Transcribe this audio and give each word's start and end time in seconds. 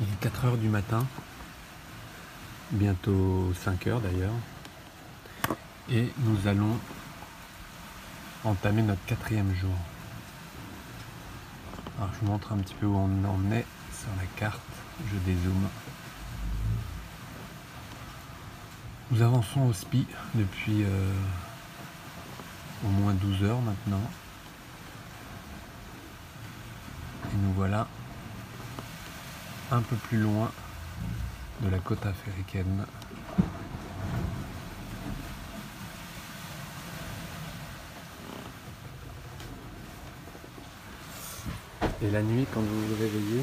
Il 0.00 0.06
est 0.06 0.20
4 0.20 0.44
heures 0.46 0.56
du 0.56 0.68
matin, 0.68 1.06
bientôt 2.70 3.52
5 3.64 3.86
heures 3.86 4.00
d'ailleurs, 4.00 4.32
et 5.90 6.10
nous 6.20 6.48
allons 6.48 6.78
entamer 8.44 8.80
notre 8.80 9.04
quatrième 9.04 9.54
jour. 9.54 9.74
Alors 11.98 12.10
je 12.14 12.20
vous 12.20 12.32
montre 12.32 12.50
un 12.52 12.56
petit 12.56 12.72
peu 12.72 12.86
où 12.86 12.96
on 12.96 13.24
en 13.26 13.52
est 13.52 13.66
sur 13.92 14.08
la 14.16 14.24
carte, 14.36 14.60
je 15.12 15.18
dézoome. 15.18 15.68
Nous 19.10 19.20
avançons 19.20 19.66
au 19.66 19.74
SPI 19.74 20.06
depuis 20.34 20.82
euh, 20.82 21.12
au 22.86 22.88
moins 22.88 23.12
12 23.12 23.42
heures 23.42 23.60
maintenant. 23.60 24.00
Et 27.32 27.36
nous 27.36 27.52
voilà 27.52 27.86
un 29.72 29.82
peu 29.82 29.96
plus 29.96 30.18
loin 30.18 30.50
de 31.60 31.68
la 31.68 31.78
côte 31.78 32.04
africaine. 32.04 32.84
Et 42.02 42.10
la 42.10 42.22
nuit, 42.22 42.46
quand 42.52 42.60
vous 42.60 42.86
vous 42.86 42.94
réveillez 42.94 43.42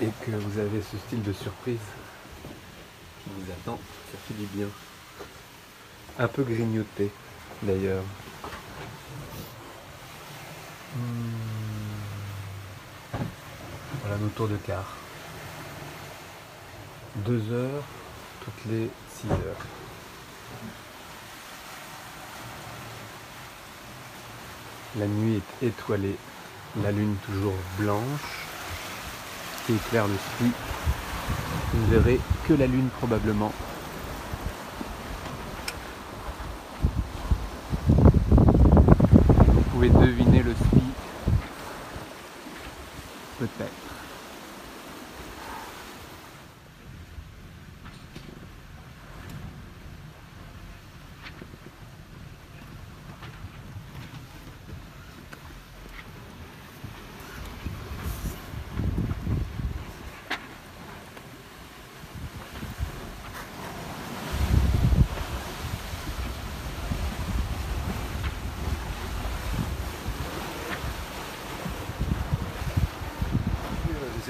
et 0.00 0.08
que 0.24 0.30
vous 0.30 0.58
avez 0.58 0.80
ce 0.80 0.96
style 0.96 1.22
de 1.22 1.32
surprise 1.32 1.78
qui 3.24 3.30
vous 3.36 3.50
attend, 3.52 3.78
ça 4.12 4.18
fait 4.26 4.34
du 4.34 4.46
bien. 4.46 4.68
Un 6.18 6.28
peu 6.28 6.42
grignoté 6.42 7.10
d'ailleurs. 7.62 8.04
Hmm. 10.96 11.29
Tours 14.28 14.48
de 14.48 14.56
quart. 14.56 14.96
Deux 17.16 17.42
heures 17.52 17.82
toutes 18.44 18.70
les 18.70 18.90
six 19.12 19.30
heures. 19.30 19.66
La 24.98 25.06
nuit 25.06 25.40
est 25.62 25.66
étoilée, 25.66 26.16
la 26.82 26.92
lune 26.92 27.16
toujours 27.26 27.54
blanche 27.78 28.46
qui 29.66 29.72
éclaire 29.74 30.06
le 30.06 30.14
ski. 30.14 30.52
Vous 31.72 31.86
ne 31.86 31.98
verrez 31.98 32.20
que 32.46 32.54
la 32.54 32.66
lune 32.66 32.88
probablement. 32.98 33.52
Vous 39.48 39.62
pouvez 39.72 39.88
deviner 39.90 40.29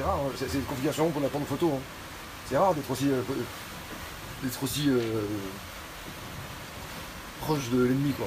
C'est 0.00 0.06
rare, 0.06 0.16
hein. 0.16 0.30
c'est 0.34 0.54
une 0.54 0.64
configuration 0.64 1.10
pour 1.10 1.20
la 1.20 1.28
prendre 1.28 1.44
photo. 1.44 1.72
hein. 1.76 1.80
C'est 2.48 2.56
rare 2.56 2.72
d'être 2.74 2.90
aussi, 2.90 3.10
euh, 3.10 3.20
aussi 4.62 4.88
euh, 4.88 5.26
proche 7.42 7.68
de 7.68 7.82
l'ennemi, 7.82 8.12
quoi. 8.12 8.26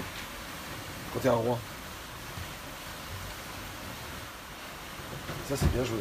Quand 1.15 1.19
t'es 1.21 1.29
un 1.29 1.33
roi. 1.33 1.57
Ça, 5.49 5.57
c'est 5.57 5.73
bien 5.73 5.83
joué. 5.83 5.97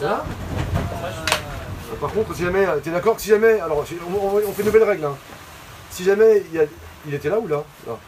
Ça 0.00 0.24
Euh, 1.92 1.96
Par 2.00 2.10
contre, 2.12 2.29
si 2.40 2.46
jamais, 2.46 2.66
euh, 2.66 2.78
t'es 2.82 2.90
d'accord 2.90 3.16
que 3.16 3.20
si 3.22 3.28
jamais, 3.28 3.60
alors 3.60 3.78
on, 3.78 3.84
fait 3.84 3.96
une 4.62 4.64
nouvelle 4.64 4.84
règle. 4.84 5.04
hein. 5.04 5.16
Si 5.90 6.04
jamais 6.04 6.42
il 6.50 6.56
y 6.56 6.60
a, 6.60 6.64
il 7.06 7.12
était 7.12 7.28
là 7.28 7.38
ou 7.38 7.46
là, 7.46 7.62
Là. 7.86 7.98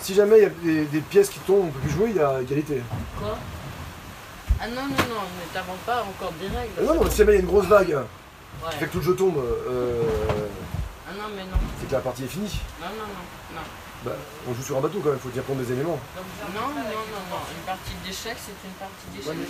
Si 0.00 0.14
jamais 0.14 0.36
il 0.38 0.42
y 0.42 0.46
a 0.46 0.50
des, 0.50 0.84
des 0.84 1.00
pièces 1.00 1.30
qui 1.30 1.38
tombent, 1.40 1.68
on 1.68 1.70
peut 1.70 1.78
plus 1.80 1.90
jouer, 1.90 2.10
il 2.10 2.16
y 2.16 2.20
a 2.20 2.42
égalité. 2.42 2.82
Quoi? 3.18 3.38
Ah 4.60 4.68
non, 4.68 4.82
non, 4.82 4.88
non, 4.90 4.94
ne 4.94 5.54
t'invente 5.54 5.78
pas 5.86 6.02
encore 6.02 6.32
des 6.40 6.46
règles. 6.48 6.72
Ah 6.78 6.82
non, 6.82 6.94
non, 7.02 7.10
si 7.10 7.16
jamais 7.16 7.32
il 7.32 7.36
y 7.36 7.38
a 7.38 7.40
une 7.40 7.46
grosse 7.48 7.66
vague 7.66 7.96
Ouais. 8.64 8.72
fait 8.72 8.86
que 8.86 8.90
tout 8.92 8.98
le 8.98 9.04
jeu 9.04 9.14
tombe, 9.14 9.38
euh, 9.38 10.02
Ah 11.08 11.12
non, 11.16 11.24
mais 11.34 11.44
non. 11.44 11.56
c'est 11.80 11.86
que 11.88 11.92
la 11.92 12.00
partie 12.00 12.24
est 12.24 12.26
finie. 12.26 12.60
Non, 12.80 12.88
non, 12.88 13.06
non. 13.06 13.54
Non, 13.54 13.60
Bah, 14.04 14.12
on 14.48 14.54
joue 14.54 14.62
sur 14.62 14.78
un 14.78 14.80
bateau 14.80 15.00
quand 15.02 15.10
même, 15.10 15.18
faut 15.18 15.28
tenir 15.28 15.44
compte 15.44 15.58
des 15.58 15.72
éléments. 15.72 15.98
non, 16.14 16.22
non, 16.54 16.68
non. 16.68 16.82
non. 17.30 17.42
Une 17.56 17.64
partie 17.66 17.94
d'échecs, 18.06 18.36
c'est 18.38 18.68
une 18.68 18.74
partie 18.78 19.08
d'échecs. 19.12 19.48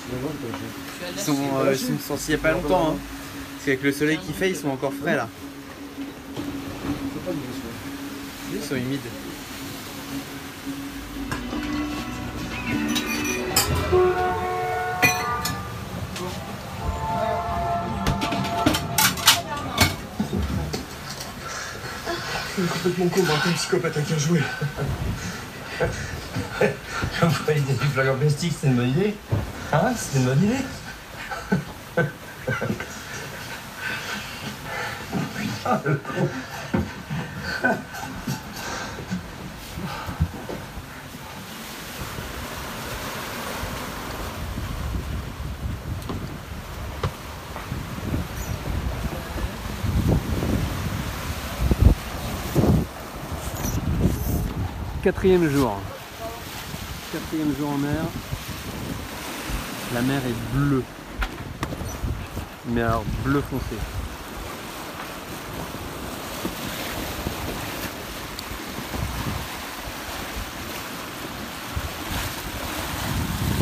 Ils 1.14 1.20
sont, 1.20 1.36
euh, 1.58 1.72
ils 1.72 1.78
sont 1.78 1.98
sortis 1.98 2.24
il 2.28 2.34
n'y 2.34 2.34
a 2.36 2.38
pas 2.38 2.52
longtemps. 2.52 2.90
Hein. 2.92 2.96
Parce 3.54 3.64
qu'avec 3.66 3.82
le 3.82 3.92
soleil 3.92 4.18
qui 4.18 4.32
fait, 4.32 4.50
ils 4.50 4.56
sont 4.56 4.68
encore 4.68 4.92
frais 4.94 5.16
là. 5.16 5.28
Ils 8.54 8.62
sont 8.62 8.76
humides. 8.76 9.00
C'est 22.58 22.66
complètement 22.66 23.06
con, 23.06 23.20
un 23.46 23.52
psychopathe 23.52 23.96
à 23.98 24.00
qui 24.00 24.14
a 24.14 24.18
joué. 24.18 24.42
Envoyer 27.22 27.60
des 27.60 27.74
flingues 27.74 28.08
en 28.08 28.16
plastique, 28.16 28.52
c'est 28.60 28.66
une 28.66 28.74
bonne 28.74 28.88
idée. 28.88 29.14
Hein 29.72 29.92
C'est 29.96 30.18
une 30.18 30.24
bonne 30.24 30.42
idée. 30.42 30.64
Putain, 35.36 35.80
le 35.86 35.94
con. 35.94 36.28
Quatrième 55.08 55.48
jour. 55.48 55.74
Quatrième 57.10 57.56
jour 57.58 57.70
en 57.70 57.78
mer. 57.78 58.04
La 59.94 60.02
mer 60.02 60.20
est 60.26 60.54
bleue. 60.54 60.84
Mais 62.66 62.82
alors 62.82 63.04
bleu 63.24 63.40
foncé. 63.40 63.64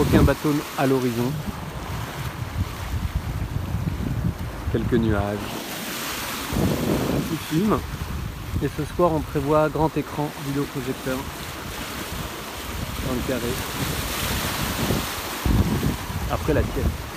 Aucun 0.00 0.24
bateau 0.24 0.52
à 0.76 0.86
l'horizon. 0.88 1.32
Quelques 4.72 4.94
nuages. 4.94 5.38
Il 7.30 7.38
filme. 7.38 7.78
Et 8.62 8.68
ce 8.68 8.84
soir, 8.94 9.12
on 9.12 9.20
prévoit 9.20 9.68
grand 9.68 9.94
écran 9.98 10.30
vidéoprojecteur 10.46 11.18
dans 13.06 13.14
le 13.14 13.20
carré. 13.28 13.52
Après 16.30 16.54
la 16.54 16.62
sieste. 16.62 17.15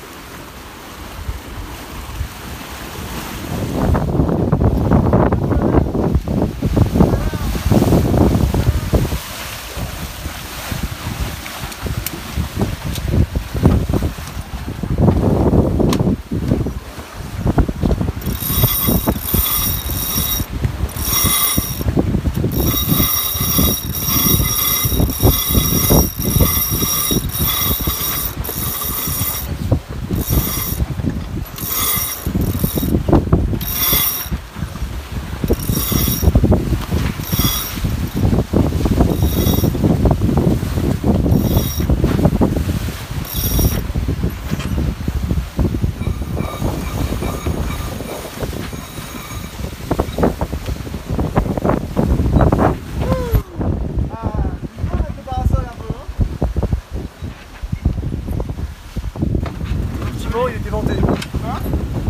Avant, 60.31 60.47
il 60.47 60.55
était 60.55 60.69
vanté. 60.69 60.93
Hein 60.93 61.59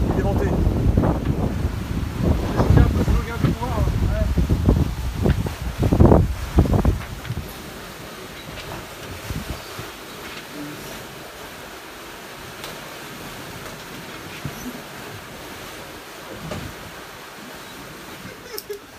Il 0.08 0.14
était 0.14 0.22
vanté. 0.24 0.46
J'ai 2.76 2.82
un 2.82 2.84
peu, 2.84 3.04
je 3.06 3.22
regarde 3.22 3.40
un 3.40 3.46
peu 3.46 3.52
voir. 3.60 3.80
hein. 3.80 4.20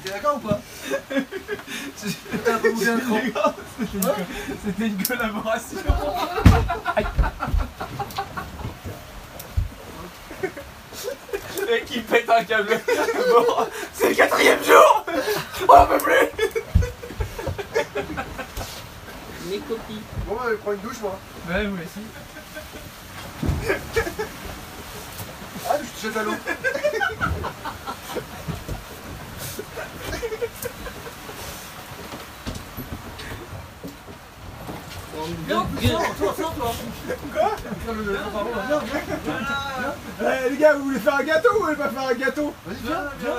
T'es 0.03 0.11
d'accord 0.11 0.41
ou 0.43 0.49
pas. 0.49 0.61
C'était 4.65 4.87
une 4.87 5.03
collaboration. 5.03 5.79
Et 11.73 11.83
qui 11.83 12.01
pète 12.01 12.29
un 12.29 12.43
câble. 12.45 12.81
Bon, 13.31 13.67
c'est 13.95 14.09
le 14.09 14.15
quatrième 14.15 14.63
jour 14.65 15.05
On 15.69 15.73
en 15.73 15.87
peut 15.87 15.99
plus 15.99 16.29
Mes 19.47 19.59
copies. 19.59 20.01
Bon, 20.27 20.35
bah, 20.35 20.43
je 20.51 20.57
prends 20.57 20.73
une 20.73 20.79
douche, 20.81 21.01
moi. 21.01 21.19
Ouais, 21.49 21.65
moi 21.65 21.79
aussi. 21.85 22.05
Ah, 25.69 25.77
je 25.81 26.01
te 26.01 26.07
jette 26.07 26.17
à 26.17 26.23
l'eau. 26.25 26.35
Viens, 35.47 35.67
viens. 35.79 35.99
Toi, 36.19 36.35
toi, 36.37 36.55
toi. 36.57 36.73
Quoi 37.33 37.57
Viens. 38.69 38.83
Eh 40.21 40.51
les 40.51 40.57
gars, 40.57 40.75
vous 40.75 40.85
voulez 40.85 40.99
faire 40.99 41.17
un 41.17 41.25
gâteau 41.25 41.49
ou 41.51 41.59
vous 41.59 41.65
voulez 41.65 41.77
pas 41.77 41.89
faire 41.91 42.09
un 42.09 42.15
gâteau 42.15 42.55
Vas-y, 42.67 42.83
viens, 42.83 43.11
viens. 43.21 43.37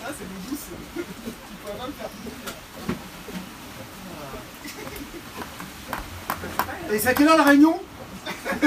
Ça 0.00 0.08
c'est. 0.18 0.26
Tu 0.94 1.02
pourrais 1.62 1.78
pas 1.78 1.86
me 1.86 1.92
faire 1.92 2.10
Et 6.92 6.98
c'est 6.98 7.08
à 7.08 7.14
quelle 7.14 7.28
heure 7.28 7.38
la 7.38 7.44
réunion 7.44 7.80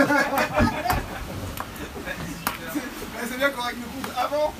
C'est 3.28 3.38
bien 3.38 3.50
qu'on 3.50 3.62
règle 3.62 3.80
le 3.82 3.86
compte 3.86 4.12
avant 4.18 4.54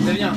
très 0.00 0.14
bien. 0.14 0.32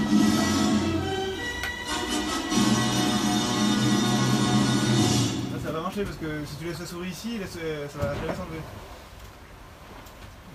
Ah, 5.53 5.59
ça 5.63 5.71
va 5.71 5.81
marcher 5.81 6.03
parce 6.03 6.17
que 6.17 6.25
si 6.45 6.55
tu 6.57 6.65
laisses 6.65 6.79
la 6.79 6.85
souris 6.85 7.09
ici, 7.09 7.37
laisse- 7.37 7.57
euh, 7.61 7.87
ça 7.89 7.97
va 7.99 8.13
jamais 8.15 8.35
s'enlever. 8.35 8.61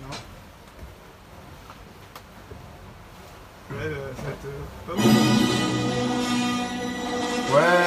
Non. 0.03 0.15
Ouais, 3.77 3.85
euh, 3.85 4.11
ça 4.15 4.21
va 4.23 4.29
être 4.31 4.45
euh, 4.45 4.61
pas 4.87 4.93
bon. 4.95 5.09
Ouais. 7.55 7.80